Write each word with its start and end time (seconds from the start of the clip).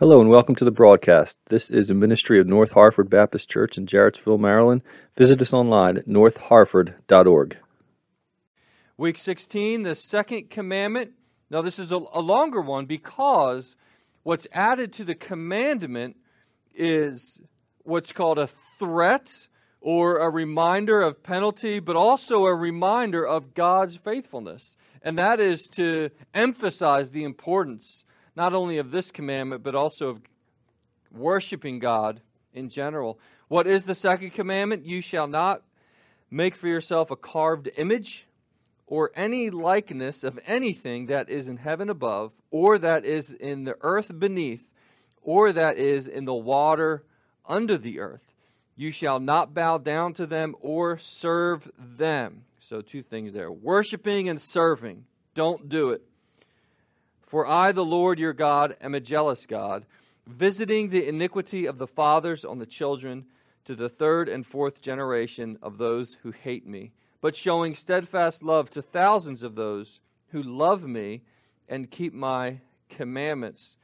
Hello 0.00 0.18
and 0.18 0.30
welcome 0.30 0.54
to 0.54 0.64
the 0.64 0.70
broadcast. 0.70 1.36
This 1.50 1.70
is 1.70 1.90
a 1.90 1.94
ministry 1.94 2.40
of 2.40 2.46
North 2.46 2.70
Harford 2.70 3.10
Baptist 3.10 3.50
Church 3.50 3.76
in 3.76 3.84
Jarrettsville, 3.84 4.40
Maryland. 4.40 4.80
Visit 5.14 5.42
us 5.42 5.52
online 5.52 5.98
at 5.98 6.08
northharford.org. 6.08 7.58
Week 8.96 9.18
16, 9.18 9.82
the 9.82 9.94
second 9.94 10.48
commandment. 10.48 11.10
Now, 11.50 11.60
this 11.60 11.78
is 11.78 11.92
a, 11.92 11.96
a 12.14 12.22
longer 12.22 12.62
one 12.62 12.86
because 12.86 13.76
what's 14.22 14.46
added 14.54 14.94
to 14.94 15.04
the 15.04 15.14
commandment 15.14 16.16
is 16.74 17.42
what's 17.82 18.10
called 18.10 18.38
a 18.38 18.48
threat 18.78 19.48
or 19.82 20.16
a 20.16 20.30
reminder 20.30 21.02
of 21.02 21.22
penalty, 21.22 21.78
but 21.78 21.94
also 21.94 22.46
a 22.46 22.54
reminder 22.54 23.26
of 23.26 23.52
God's 23.52 23.96
faithfulness. 23.96 24.78
And 25.02 25.18
that 25.18 25.40
is 25.40 25.66
to 25.72 26.08
emphasize 26.32 27.10
the 27.10 27.24
importance 27.24 28.06
not 28.40 28.54
only 28.54 28.78
of 28.78 28.90
this 28.90 29.10
commandment, 29.10 29.62
but 29.62 29.74
also 29.74 30.08
of 30.08 30.22
worshiping 31.12 31.78
God 31.78 32.22
in 32.54 32.70
general. 32.70 33.18
What 33.48 33.66
is 33.66 33.84
the 33.84 33.94
second 33.94 34.30
commandment? 34.30 34.86
You 34.86 35.02
shall 35.02 35.26
not 35.26 35.62
make 36.30 36.54
for 36.54 36.66
yourself 36.66 37.10
a 37.10 37.16
carved 37.16 37.68
image 37.76 38.26
or 38.86 39.12
any 39.14 39.50
likeness 39.50 40.24
of 40.24 40.40
anything 40.46 41.04
that 41.04 41.28
is 41.28 41.50
in 41.50 41.58
heaven 41.58 41.90
above, 41.90 42.32
or 42.50 42.78
that 42.78 43.04
is 43.04 43.30
in 43.34 43.64
the 43.64 43.76
earth 43.82 44.18
beneath, 44.18 44.66
or 45.20 45.52
that 45.52 45.76
is 45.76 46.08
in 46.08 46.24
the 46.24 46.32
water 46.32 47.04
under 47.46 47.76
the 47.76 48.00
earth. 48.00 48.32
You 48.74 48.90
shall 48.90 49.20
not 49.20 49.52
bow 49.52 49.76
down 49.76 50.14
to 50.14 50.24
them 50.24 50.56
or 50.62 50.96
serve 50.96 51.70
them. 51.78 52.44
So, 52.58 52.80
two 52.80 53.02
things 53.02 53.34
there 53.34 53.52
worshiping 53.52 54.30
and 54.30 54.40
serving. 54.40 55.04
Don't 55.34 55.68
do 55.68 55.90
it. 55.90 56.09
For 57.30 57.46
I, 57.46 57.70
the 57.70 57.84
Lord 57.84 58.18
your 58.18 58.32
God, 58.32 58.76
am 58.80 58.92
a 58.92 58.98
jealous 58.98 59.46
God, 59.46 59.86
visiting 60.26 60.88
the 60.88 61.06
iniquity 61.06 61.64
of 61.64 61.78
the 61.78 61.86
fathers 61.86 62.44
on 62.44 62.58
the 62.58 62.66
children 62.66 63.26
to 63.66 63.76
the 63.76 63.88
third 63.88 64.28
and 64.28 64.44
fourth 64.44 64.80
generation 64.80 65.56
of 65.62 65.78
those 65.78 66.18
who 66.24 66.32
hate 66.32 66.66
me, 66.66 66.90
but 67.20 67.36
showing 67.36 67.76
steadfast 67.76 68.42
love 68.42 68.68
to 68.70 68.82
thousands 68.82 69.44
of 69.44 69.54
those 69.54 70.00
who 70.32 70.42
love 70.42 70.82
me 70.82 71.22
and 71.68 71.88
keep 71.88 72.12
my 72.12 72.58
commandments. 72.88 73.76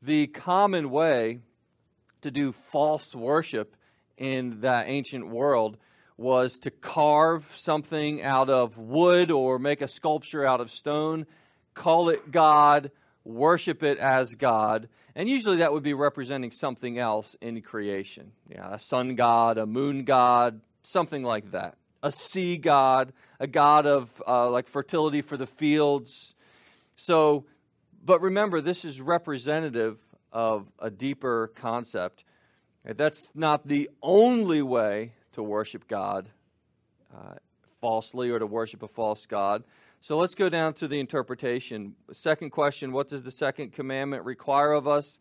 The 0.00 0.28
common 0.28 0.92
way 0.92 1.40
to 2.20 2.30
do 2.30 2.52
false 2.52 3.12
worship 3.12 3.74
in 4.16 4.60
that 4.60 4.86
ancient 4.86 5.26
world 5.26 5.78
was 6.16 6.60
to 6.60 6.70
carve 6.70 7.44
something 7.56 8.22
out 8.22 8.48
of 8.48 8.78
wood 8.78 9.32
or 9.32 9.58
make 9.58 9.82
a 9.82 9.88
sculpture 9.88 10.46
out 10.46 10.60
of 10.60 10.70
stone 10.70 11.26
call 11.74 12.08
it 12.08 12.30
God, 12.30 12.90
worship 13.24 13.82
it 13.82 13.98
as 13.98 14.34
God. 14.34 14.88
And 15.14 15.28
usually 15.28 15.58
that 15.58 15.72
would 15.72 15.82
be 15.82 15.94
representing 15.94 16.50
something 16.50 16.98
else 16.98 17.36
in 17.40 17.60
creation. 17.60 18.32
Yeah, 18.48 18.74
a 18.74 18.78
sun 18.78 19.14
god, 19.14 19.58
a 19.58 19.66
moon 19.66 20.04
god, 20.04 20.60
something 20.82 21.22
like 21.22 21.52
that. 21.52 21.76
A 22.02 22.10
sea 22.10 22.56
god, 22.56 23.12
a 23.38 23.46
god 23.46 23.86
of 23.86 24.10
uh, 24.26 24.50
like 24.50 24.68
fertility 24.68 25.22
for 25.22 25.36
the 25.36 25.46
fields. 25.46 26.34
So, 26.96 27.44
but 28.04 28.20
remember, 28.20 28.60
this 28.60 28.84
is 28.84 29.00
representative 29.00 29.98
of 30.32 30.66
a 30.78 30.90
deeper 30.90 31.52
concept. 31.54 32.24
That's 32.84 33.30
not 33.34 33.68
the 33.68 33.90
only 34.02 34.62
way 34.62 35.12
to 35.32 35.42
worship 35.42 35.86
God 35.86 36.28
uh, 37.14 37.34
falsely 37.80 38.30
or 38.30 38.38
to 38.38 38.46
worship 38.46 38.82
a 38.82 38.88
false 38.88 39.26
God. 39.26 39.62
So 40.02 40.16
let's 40.16 40.34
go 40.34 40.48
down 40.48 40.74
to 40.74 40.88
the 40.88 40.98
interpretation. 40.98 41.94
Second 42.12 42.50
question 42.50 42.90
What 42.90 43.08
does 43.08 43.22
the 43.22 43.30
second 43.30 43.72
commandment 43.72 44.24
require 44.24 44.72
of 44.72 44.88
us? 44.88 45.20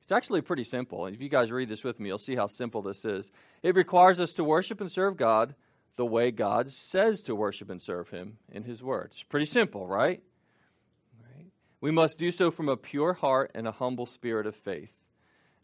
It's 0.00 0.10
actually 0.10 0.40
pretty 0.40 0.64
simple. 0.64 1.06
If 1.06 1.20
you 1.20 1.28
guys 1.28 1.52
read 1.52 1.68
this 1.68 1.84
with 1.84 2.00
me, 2.00 2.08
you'll 2.08 2.16
see 2.16 2.34
how 2.34 2.46
simple 2.46 2.80
this 2.80 3.04
is. 3.04 3.30
It 3.62 3.76
requires 3.76 4.20
us 4.20 4.32
to 4.32 4.42
worship 4.42 4.80
and 4.80 4.90
serve 4.90 5.18
God 5.18 5.54
the 5.96 6.06
way 6.06 6.30
God 6.30 6.70
says 6.70 7.22
to 7.24 7.34
worship 7.34 7.68
and 7.68 7.80
serve 7.80 8.08
Him 8.08 8.38
in 8.50 8.62
His 8.62 8.82
Word. 8.82 9.10
It's 9.12 9.22
pretty 9.22 9.44
simple, 9.44 9.86
right? 9.86 10.22
right? 11.22 11.46
We 11.82 11.90
must 11.90 12.18
do 12.18 12.32
so 12.32 12.50
from 12.50 12.70
a 12.70 12.76
pure 12.78 13.12
heart 13.12 13.50
and 13.54 13.68
a 13.68 13.72
humble 13.72 14.06
spirit 14.06 14.46
of 14.46 14.56
faith. 14.56 14.94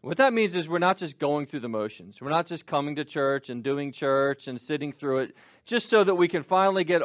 What 0.01 0.17
that 0.17 0.31
means 0.31 0.55
is 0.55 0.69
we're 0.69 0.77
not 0.77 0.97
just 0.97 1.17
going 1.17 1.47
through 1.47 1.59
the 1.61 1.69
motions. 1.69 2.21
We're 2.21 2.29
not 2.29 2.45
just 2.45 2.67
coming 2.67 2.95
to 2.97 3.03
church 3.03 3.49
and 3.49 3.63
doing 3.63 3.91
church 3.91 4.47
and 4.47 4.61
sitting 4.61 4.93
through 4.93 5.19
it 5.19 5.35
just 5.65 5.89
so 5.89 6.03
that 6.03 6.15
we 6.15 6.27
can 6.27 6.43
finally 6.43 6.83
get 6.83 7.01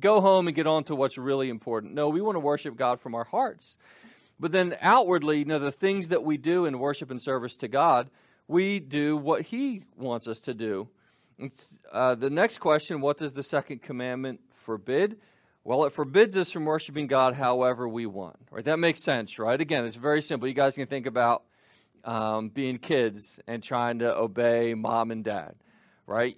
go 0.00 0.20
home 0.20 0.46
and 0.46 0.54
get 0.54 0.66
on 0.66 0.84
to 0.84 0.94
what's 0.94 1.18
really 1.18 1.48
important. 1.48 1.94
No, 1.94 2.08
we 2.08 2.20
want 2.20 2.36
to 2.36 2.40
worship 2.40 2.76
God 2.76 3.00
from 3.00 3.14
our 3.14 3.24
hearts. 3.24 3.76
But 4.40 4.52
then 4.52 4.76
outwardly, 4.80 5.40
you 5.40 5.44
know, 5.44 5.58
the 5.58 5.72
things 5.72 6.08
that 6.08 6.22
we 6.22 6.36
do 6.36 6.64
in 6.64 6.78
worship 6.78 7.10
and 7.10 7.20
service 7.20 7.56
to 7.56 7.68
God, 7.68 8.08
we 8.46 8.78
do 8.80 9.16
what 9.16 9.42
He 9.42 9.82
wants 9.96 10.28
us 10.28 10.40
to 10.40 10.54
do. 10.54 10.88
Uh, 11.92 12.14
the 12.14 12.30
next 12.30 12.58
question 12.58 13.00
what 13.00 13.18
does 13.18 13.32
the 13.32 13.42
second 13.42 13.82
commandment 13.82 14.40
forbid? 14.64 15.18
Well, 15.64 15.84
it 15.84 15.92
forbids 15.92 16.36
us 16.36 16.50
from 16.50 16.64
worshiping 16.64 17.08
God 17.08 17.34
however 17.34 17.88
we 17.88 18.06
want. 18.06 18.38
Right? 18.50 18.64
That 18.64 18.78
makes 18.78 19.02
sense, 19.02 19.38
right? 19.38 19.60
Again, 19.60 19.84
it's 19.84 19.96
very 19.96 20.22
simple. 20.22 20.48
You 20.48 20.54
guys 20.54 20.76
can 20.76 20.86
think 20.86 21.06
about 21.06 21.42
um, 22.04 22.48
being 22.48 22.78
kids 22.78 23.40
and 23.46 23.62
trying 23.62 23.98
to 23.98 24.16
obey 24.16 24.74
mom 24.74 25.10
and 25.10 25.24
dad, 25.24 25.54
right? 26.06 26.36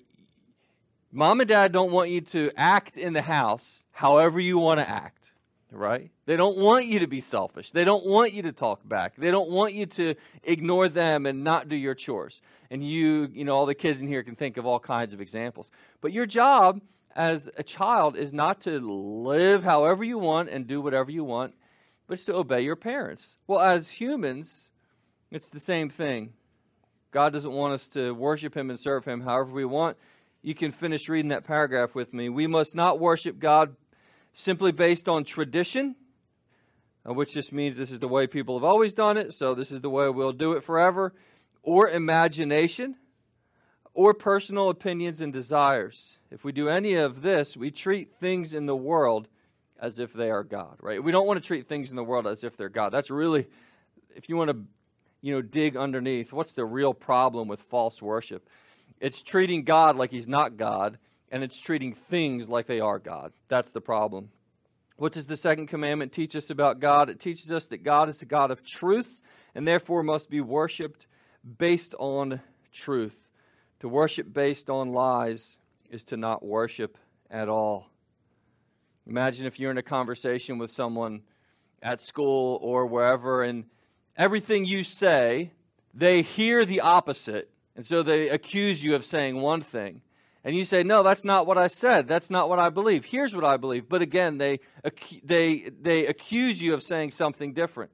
Mom 1.12 1.40
and 1.40 1.48
dad 1.48 1.72
don't 1.72 1.90
want 1.90 2.10
you 2.10 2.20
to 2.20 2.52
act 2.56 2.96
in 2.96 3.12
the 3.12 3.22
house 3.22 3.82
however 3.90 4.38
you 4.38 4.58
want 4.58 4.78
to 4.78 4.88
act, 4.88 5.32
right? 5.72 6.10
They 6.26 6.36
don't 6.36 6.56
want 6.56 6.86
you 6.86 7.00
to 7.00 7.08
be 7.08 7.20
selfish. 7.20 7.72
They 7.72 7.82
don't 7.82 8.06
want 8.06 8.32
you 8.32 8.42
to 8.42 8.52
talk 8.52 8.88
back. 8.88 9.16
They 9.16 9.32
don't 9.32 9.50
want 9.50 9.74
you 9.74 9.86
to 9.86 10.14
ignore 10.44 10.88
them 10.88 11.26
and 11.26 11.42
not 11.42 11.68
do 11.68 11.74
your 11.74 11.96
chores. 11.96 12.40
And 12.70 12.88
you, 12.88 13.28
you 13.32 13.44
know, 13.44 13.54
all 13.54 13.66
the 13.66 13.74
kids 13.74 14.00
in 14.00 14.06
here 14.06 14.22
can 14.22 14.36
think 14.36 14.56
of 14.56 14.66
all 14.66 14.78
kinds 14.78 15.12
of 15.12 15.20
examples. 15.20 15.72
But 16.00 16.12
your 16.12 16.26
job 16.26 16.80
as 17.16 17.50
a 17.56 17.64
child 17.64 18.16
is 18.16 18.32
not 18.32 18.60
to 18.60 18.78
live 18.78 19.64
however 19.64 20.04
you 20.04 20.16
want 20.16 20.48
and 20.48 20.68
do 20.68 20.80
whatever 20.80 21.10
you 21.10 21.24
want, 21.24 21.54
but 22.06 22.14
it's 22.14 22.24
to 22.26 22.36
obey 22.36 22.60
your 22.60 22.76
parents. 22.76 23.36
Well, 23.48 23.58
as 23.58 23.90
humans, 23.90 24.70
it's 25.32 25.48
the 25.48 25.58
same 25.58 25.88
thing. 25.88 26.34
God 27.10 27.32
doesn't 27.32 27.52
want 27.52 27.74
us 27.74 27.88
to 27.88 28.12
worship 28.12 28.56
Him 28.56 28.70
and 28.70 28.78
serve 28.78 29.04
Him 29.04 29.22
however 29.22 29.50
we 29.50 29.64
want 29.64 29.96
you 30.42 30.54
can 30.54 30.72
finish 30.72 31.08
reading 31.08 31.30
that 31.30 31.44
paragraph 31.44 31.94
with 31.94 32.14
me. 32.14 32.28
We 32.28 32.46
must 32.46 32.74
not 32.74 32.98
worship 32.98 33.38
God 33.38 33.76
simply 34.32 34.72
based 34.72 35.08
on 35.08 35.24
tradition, 35.24 35.96
uh, 37.08 37.12
which 37.12 37.34
just 37.34 37.52
means 37.52 37.76
this 37.76 37.90
is 37.90 37.98
the 37.98 38.08
way 38.08 38.26
people 38.26 38.56
have 38.56 38.64
always 38.64 38.92
done 38.92 39.16
it, 39.16 39.34
so 39.34 39.54
this 39.54 39.72
is 39.72 39.80
the 39.80 39.90
way 39.90 40.08
we'll 40.08 40.32
do 40.32 40.52
it 40.52 40.64
forever, 40.64 41.12
or 41.62 41.88
imagination, 41.88 42.96
or 43.92 44.14
personal 44.14 44.70
opinions 44.70 45.20
and 45.20 45.32
desires. 45.32 46.18
If 46.30 46.44
we 46.44 46.52
do 46.52 46.68
any 46.68 46.94
of 46.94 47.22
this, 47.22 47.56
we 47.56 47.70
treat 47.70 48.14
things 48.20 48.54
in 48.54 48.66
the 48.66 48.76
world 48.76 49.28
as 49.78 49.98
if 49.98 50.12
they 50.12 50.30
are 50.30 50.44
God, 50.44 50.76
right? 50.80 51.02
We 51.02 51.10
don't 51.12 51.26
want 51.26 51.42
to 51.42 51.46
treat 51.46 51.66
things 51.68 51.90
in 51.90 51.96
the 51.96 52.04
world 52.04 52.26
as 52.26 52.44
if 52.44 52.56
they're 52.56 52.68
God. 52.68 52.92
That's 52.92 53.10
really, 53.10 53.46
if 54.14 54.28
you 54.28 54.36
want 54.36 54.50
to, 54.50 54.62
you 55.22 55.34
know, 55.34 55.42
dig 55.42 55.76
underneath, 55.76 56.32
what's 56.32 56.52
the 56.52 56.64
real 56.64 56.94
problem 56.94 57.48
with 57.48 57.60
false 57.62 58.00
worship? 58.00 58.48
It's 59.00 59.22
treating 59.22 59.64
God 59.64 59.96
like 59.96 60.10
he's 60.10 60.28
not 60.28 60.56
God, 60.56 60.98
and 61.30 61.42
it's 61.42 61.58
treating 61.58 61.94
things 61.94 62.48
like 62.48 62.66
they 62.66 62.80
are 62.80 62.98
God. 62.98 63.32
That's 63.48 63.70
the 63.70 63.80
problem. 63.80 64.30
What 64.96 65.12
does 65.12 65.26
the 65.26 65.36
second 65.36 65.68
commandment 65.68 66.12
teach 66.12 66.36
us 66.36 66.50
about 66.50 66.78
God? 66.78 67.08
It 67.08 67.18
teaches 67.18 67.50
us 67.50 67.64
that 67.66 67.82
God 67.82 68.10
is 68.10 68.20
a 68.20 68.26
God 68.26 68.50
of 68.50 68.62
truth 68.62 69.20
and 69.54 69.66
therefore 69.66 70.02
must 70.02 70.28
be 70.28 70.42
worshiped 70.42 71.06
based 71.58 71.94
on 71.98 72.40
truth. 72.70 73.16
To 73.80 73.88
worship 73.88 74.30
based 74.30 74.68
on 74.68 74.92
lies 74.92 75.56
is 75.88 76.04
to 76.04 76.18
not 76.18 76.44
worship 76.44 76.98
at 77.30 77.48
all. 77.48 77.86
Imagine 79.06 79.46
if 79.46 79.58
you're 79.58 79.70
in 79.70 79.78
a 79.78 79.82
conversation 79.82 80.58
with 80.58 80.70
someone 80.70 81.22
at 81.82 82.02
school 82.02 82.58
or 82.60 82.86
wherever, 82.86 83.42
and 83.42 83.64
everything 84.16 84.66
you 84.66 84.84
say, 84.84 85.52
they 85.94 86.20
hear 86.20 86.66
the 86.66 86.80
opposite 86.80 87.50
and 87.80 87.86
so 87.86 88.02
they 88.02 88.28
accuse 88.28 88.84
you 88.84 88.94
of 88.94 89.06
saying 89.06 89.40
one 89.40 89.62
thing. 89.62 90.02
And 90.44 90.54
you 90.54 90.66
say, 90.66 90.82
no, 90.82 91.02
that's 91.02 91.24
not 91.24 91.46
what 91.46 91.56
I 91.56 91.68
said. 91.68 92.06
That's 92.06 92.28
not 92.28 92.50
what 92.50 92.58
I 92.58 92.68
believe. 92.68 93.06
Here's 93.06 93.34
what 93.34 93.42
I 93.42 93.56
believe. 93.56 93.88
But 93.88 94.02
again, 94.02 94.36
they, 94.36 94.60
they, 95.24 95.70
they 95.80 96.04
accuse 96.04 96.60
you 96.60 96.74
of 96.74 96.82
saying 96.82 97.12
something 97.12 97.54
different. 97.54 97.90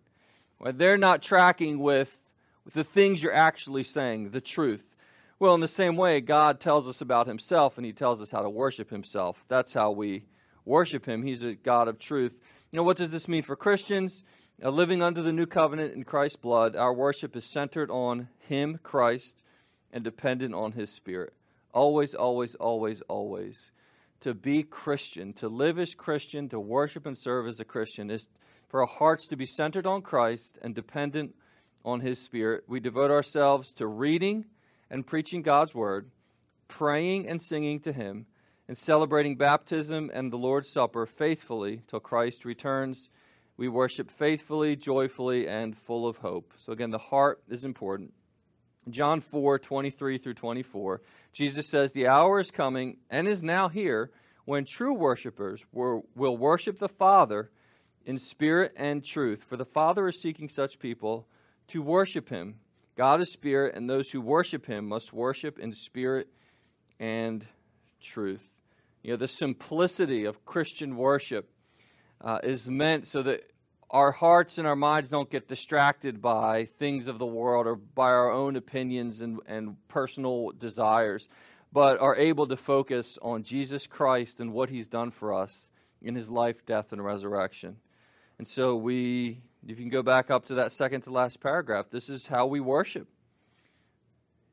They're 0.61 0.99
not 0.99 1.23
tracking 1.23 1.79
with, 1.79 2.19
with 2.65 2.75
the 2.75 2.83
things 2.83 3.23
you're 3.23 3.33
actually 3.33 3.85
saying, 3.85 4.31
the 4.31 4.41
truth. 4.41 4.83
Well, 5.39 5.55
in 5.55 5.61
the 5.61 5.69
same 5.69 5.97
way, 5.97 6.21
God 6.21 6.59
tells 6.59 6.89
us 6.89 7.01
about 7.01 7.29
himself 7.29 7.77
and 7.77 7.87
he 7.87 7.93
tells 7.93 8.21
us 8.21 8.33
how 8.33 8.43
to 8.43 8.51
worship 8.51 8.91
himself. 8.91 9.45
That's 9.47 9.73
how 9.73 9.93
we 9.93 10.25
worship 10.65 11.07
him. 11.07 11.23
He's 11.23 11.45
a 11.45 11.55
God 11.55 11.87
of 11.87 12.01
truth. 12.01 12.35
You 12.73 12.79
know, 12.79 12.83
what 12.83 12.97
does 12.97 13.11
this 13.11 13.29
mean 13.29 13.45
for 13.45 13.55
Christians? 13.55 14.25
Uh, 14.61 14.71
living 14.71 15.01
under 15.01 15.23
the 15.23 15.33
new 15.33 15.47
covenant 15.47 15.95
in 15.95 16.03
Christ's 16.03 16.39
blood, 16.39 16.75
our 16.75 16.93
worship 16.93 17.37
is 17.37 17.45
centered 17.45 17.89
on 17.89 18.31
him, 18.41 18.81
Christ, 18.83 19.45
and 19.97 20.05
dependent 20.05 20.55
on 20.55 20.73
His 20.73 20.91
Spirit. 20.91 21.33
Always, 21.73 22.15
always, 22.15 22.55
always, 22.57 23.01
always. 23.09 23.71
To 24.21 24.35
be 24.35 24.63
Christian, 24.63 25.33
to 25.35 25.49
live 25.49 25.79
as 25.79 25.95
Christian, 25.95 26.51
to 26.51 26.61
worship 26.61 27.07
and 27.07 27.17
serve 27.17 27.47
as 27.47 27.61
a 27.61 27.65
Christian, 27.65 28.11
is 28.11 28.29
for 28.69 28.83
our 28.83 28.87
hearts 28.87 29.27
to 29.29 29.37
be 29.37 29.47
centered 29.47 29.87
on 29.87 30.03
Christ 30.03 30.59
and 30.61 30.75
dependent 30.75 31.35
on 31.83 32.01
His 32.01 32.19
Spirit. 32.19 32.65
We 32.69 32.79
devote 32.79 33.11
ourselves 33.11 33.73
to 33.75 33.87
reading 33.87 34.45
and 34.91 35.07
preaching 35.07 35.41
God's 35.41 35.75
Word, 35.75 36.11
praying 36.69 37.27
and 37.27 37.41
singing 37.41 37.81
to 37.81 37.93
Him, 37.95 38.27
and 38.69 38.77
celebrating 38.77 39.37
baptism 39.37 40.11
and 40.13 40.31
the 40.31 40.37
Lord's 40.37 40.71
Supper 40.71 41.07
faithfully 41.07 41.81
till 41.87 42.01
Christ 42.01 42.45
returns. 42.45 43.09
We 43.57 43.69
worship 43.69 44.11
faithfully, 44.11 44.77
joyfully, 44.77 45.49
and 45.49 45.75
full 45.75 46.07
of 46.07 46.19
hope. 46.19 46.53
So, 46.59 46.75
again, 46.75 46.91
the 46.91 46.99
heart 46.99 47.43
is 47.49 47.65
important. 47.65 48.13
John 48.89 49.21
4 49.21 49.59
23 49.59 50.19
through 50.19 50.35
24, 50.35 51.01
Jesus 51.33 51.69
says, 51.69 51.93
The 51.93 52.07
hour 52.07 52.39
is 52.39 52.51
coming 52.51 52.99
and 53.11 53.27
is 53.27 53.43
now 53.43 53.69
here 53.69 54.11
when 54.45 54.65
true 54.65 54.95
worshipers 54.95 55.65
will, 55.73 56.05
worship 56.15 56.79
the 56.79 56.89
Father 56.89 57.51
in 58.05 58.17
spirit 58.17 58.73
and 58.77 59.05
truth. 59.05 59.45
For 59.49 59.57
the 59.57 59.65
Father 59.65 60.07
is 60.07 60.21
seeking 60.21 60.49
such 60.49 60.79
people 60.79 61.27
to 61.69 61.83
worship 61.83 62.29
him. 62.29 62.61
God 62.97 63.21
is 63.21 63.33
spirit, 63.33 63.75
and 63.75 63.91
those 63.91 64.11
who 64.11 64.21
worship 64.21 64.67
him 64.67 64.87
must 64.87 65.13
worship 65.13 65.59
in 65.59 65.73
spirit 65.73 66.29
and 66.99 67.47
truth. 68.01 68.53
You 69.03 69.11
know, 69.11 69.17
the 69.17 69.29
simplicity 69.29 70.25
of 70.25 70.45
Christian 70.45 70.97
worship 70.97 71.51
uh, 72.21 72.39
is 72.43 72.71
meant 72.71 73.07
so 73.07 73.23
that 73.25 73.51
our 73.97 74.13
hearts 74.13 74.59
and 74.59 74.67
our 74.67 74.77
minds 74.77 75.09
don't 75.09 75.31
get 75.31 75.49
distracted 75.49 76.21
by 76.21 76.67
things 76.79 77.09
of 77.09 77.19
the 77.19 77.25
world 77.25 77.67
or 77.67 77.77
by 77.77 78.11
our 78.11 78.31
own 78.31 78.55
opinions 78.55 79.23
and, 79.23 79.41
and 79.47 79.75
personal 79.89 80.51
desires, 80.51 81.31
but 81.73 81.99
are 81.99 82.15
able 82.15 82.47
to 82.47 82.59
focus 82.59 83.19
on 83.23 83.43
Jesus 83.43 83.87
Christ 83.87 84.39
and 84.39 84.53
what 84.53 84.69
he's 84.69 84.87
done 84.87 85.11
for 85.11 85.33
us 85.33 85.71
in 86.03 86.15
his 86.15 86.29
life, 86.29 86.67
death, 86.67 86.93
and 86.93 87.03
resurrection. 87.03 87.79
And 88.37 88.47
so 88.47 88.77
we, 88.77 89.41
if 89.67 89.79
you 89.79 89.85
can 89.85 89.89
go 89.89 90.03
back 90.03 90.31
up 90.31 90.45
to 90.49 90.55
that 90.57 90.73
second 90.73 91.01
to 91.03 91.11
last 91.11 91.41
paragraph, 91.41 91.87
this 91.91 92.11
is 92.11 92.27
how 92.27 92.45
we 92.45 92.61
worship. 92.61 93.09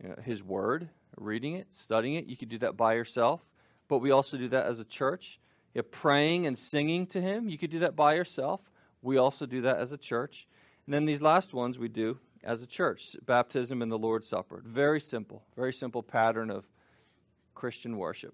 You 0.01 0.07
know, 0.07 0.15
his 0.23 0.41
word, 0.41 0.87
reading 1.17 1.55
it, 1.55 1.67
studying 1.73 2.15
it. 2.15 2.27
You 2.27 2.37
could 2.37 2.47
do 2.47 2.59
that 2.59 2.77
by 2.77 2.93
yourself, 2.93 3.41
but 3.89 3.97
we 3.97 4.09
also 4.09 4.37
do 4.37 4.47
that 4.47 4.67
as 4.67 4.79
a 4.79 4.85
church. 4.85 5.37
You 5.73 5.79
know, 5.81 5.87
praying 5.91 6.47
and 6.47 6.57
singing 6.57 7.07
to 7.07 7.19
him, 7.19 7.49
you 7.49 7.57
could 7.57 7.71
do 7.71 7.79
that 7.79 7.97
by 7.97 8.13
yourself. 8.13 8.61
We 9.03 9.17
also 9.17 9.45
do 9.45 9.61
that 9.61 9.77
as 9.77 9.91
a 9.91 9.97
church. 9.97 10.47
And 10.87 10.93
then 10.93 11.05
these 11.05 11.21
last 11.21 11.53
ones 11.53 11.77
we 11.77 11.89
do 11.89 12.19
as 12.43 12.63
a 12.63 12.67
church 12.67 13.15
baptism 13.25 13.81
and 13.81 13.91
the 13.91 13.97
Lord's 13.97 14.27
Supper. 14.27 14.63
Very 14.65 14.99
simple, 14.99 15.43
very 15.55 15.73
simple 15.73 16.01
pattern 16.01 16.49
of 16.49 16.65
Christian 17.53 17.97
worship. 17.97 18.33